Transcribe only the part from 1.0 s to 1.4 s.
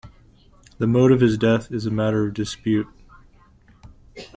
of his